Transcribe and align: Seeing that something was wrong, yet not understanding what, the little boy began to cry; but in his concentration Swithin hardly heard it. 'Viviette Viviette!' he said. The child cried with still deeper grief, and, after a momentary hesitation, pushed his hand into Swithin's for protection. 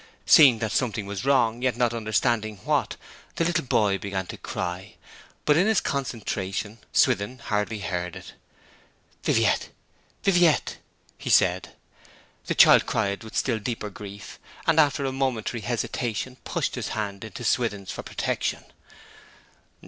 Seeing 0.25 0.57
that 0.57 0.71
something 0.71 1.05
was 1.05 1.25
wrong, 1.25 1.61
yet 1.61 1.77
not 1.77 1.93
understanding 1.93 2.57
what, 2.63 2.95
the 3.35 3.45
little 3.45 3.63
boy 3.65 3.99
began 3.99 4.25
to 4.25 4.37
cry; 4.37 4.95
but 5.45 5.57
in 5.57 5.67
his 5.67 5.79
concentration 5.79 6.79
Swithin 6.91 7.37
hardly 7.37 7.81
heard 7.81 8.15
it. 8.15 8.33
'Viviette 9.23 9.69
Viviette!' 10.23 10.77
he 11.19 11.29
said. 11.29 11.75
The 12.47 12.55
child 12.55 12.87
cried 12.87 13.23
with 13.23 13.37
still 13.37 13.59
deeper 13.59 13.91
grief, 13.91 14.39
and, 14.65 14.79
after 14.79 15.05
a 15.05 15.11
momentary 15.11 15.61
hesitation, 15.61 16.37
pushed 16.45 16.73
his 16.73 16.87
hand 16.97 17.23
into 17.23 17.43
Swithin's 17.43 17.91
for 17.91 18.01
protection. 18.01 18.63